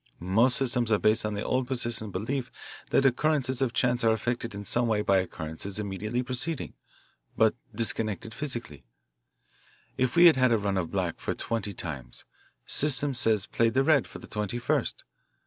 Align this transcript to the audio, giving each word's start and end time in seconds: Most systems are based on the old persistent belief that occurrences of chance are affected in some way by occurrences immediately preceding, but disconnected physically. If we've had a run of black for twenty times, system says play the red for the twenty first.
Most 0.19 0.55
systems 0.57 0.91
are 0.91 0.97
based 0.97 1.27
on 1.27 1.35
the 1.35 1.45
old 1.45 1.67
persistent 1.67 2.11
belief 2.11 2.51
that 2.89 3.05
occurrences 3.05 3.61
of 3.61 3.71
chance 3.71 4.03
are 4.03 4.11
affected 4.13 4.55
in 4.55 4.65
some 4.65 4.87
way 4.87 5.03
by 5.03 5.19
occurrences 5.19 5.77
immediately 5.77 6.23
preceding, 6.23 6.73
but 7.37 7.53
disconnected 7.75 8.33
physically. 8.33 8.83
If 9.99 10.15
we've 10.15 10.35
had 10.35 10.51
a 10.51 10.57
run 10.57 10.77
of 10.79 10.89
black 10.89 11.19
for 11.19 11.35
twenty 11.35 11.73
times, 11.73 12.25
system 12.65 13.13
says 13.13 13.45
play 13.45 13.69
the 13.69 13.83
red 13.83 14.07
for 14.07 14.17
the 14.17 14.25
twenty 14.25 14.57
first. 14.57 15.03